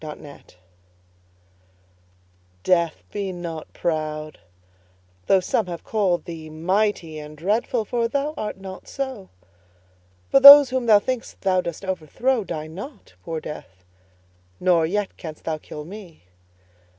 Death 0.01 0.55
DEATH, 2.63 3.03
be 3.11 3.31
not 3.31 3.71
proud, 3.71 4.39
though 5.27 5.39
some 5.39 5.67
have 5.67 5.83
called 5.83 6.25
thee 6.25 6.49
Mighty 6.49 7.19
and 7.19 7.37
dreadful, 7.37 7.85
for 7.85 8.07
thou 8.07 8.33
art 8.35 8.59
not 8.59 8.87
so: 8.87 9.29
For 10.27 10.39
those 10.39 10.71
whom 10.71 10.87
thou 10.87 10.97
think'st 10.97 11.41
thou 11.41 11.61
dost 11.61 11.85
overthrow 11.85 12.43
Die 12.43 12.65
not, 12.65 13.13
poor 13.21 13.39
Death; 13.39 13.83
nor 14.59 14.87
yet 14.87 15.15
canst 15.17 15.43
thou 15.43 15.59
kill 15.59 15.85
me. 15.85 16.23